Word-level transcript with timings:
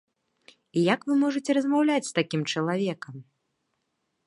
І 0.79 0.85
як 0.93 0.99
вы 1.09 1.13
можаце 1.23 1.51
размаўляць 1.59 2.07
з 2.09 2.13
такім 2.19 2.41
чалавекам? 2.55 3.15